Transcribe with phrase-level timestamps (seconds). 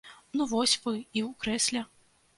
[0.39, 1.85] Ну, вось вы і ў крэсле.